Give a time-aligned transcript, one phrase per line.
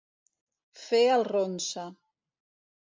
[0.85, 1.87] Fer el ronsa.